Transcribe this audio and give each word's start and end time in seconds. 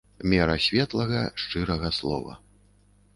Мера 0.29 0.53
светлага 0.67 1.21
шчырага 1.43 1.91
слова. 1.99 2.33